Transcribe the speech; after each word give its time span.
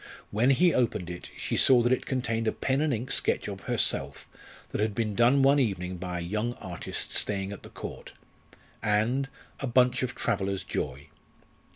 When 0.31 0.49
he 0.49 0.73
opened 0.73 1.11
it 1.11 1.29
she 1.37 1.55
saw 1.55 1.83
that 1.83 1.93
it 1.93 2.07
contained 2.07 2.47
a 2.47 2.51
pen 2.51 2.81
and 2.81 2.91
ink 2.91 3.11
sketch 3.11 3.47
of 3.47 3.65
herself 3.65 4.27
that 4.71 4.81
had 4.81 4.95
been 4.95 5.13
done 5.13 5.43
one 5.43 5.59
evening 5.59 5.97
by 5.97 6.17
a 6.17 6.21
young 6.23 6.55
artist 6.55 7.13
staying 7.13 7.51
at 7.51 7.61
the 7.61 7.69
Court, 7.69 8.11
and 8.81 9.29
a 9.59 9.67
bunch 9.67 10.01
of 10.01 10.15
traveller's 10.15 10.63
joy. 10.63 11.09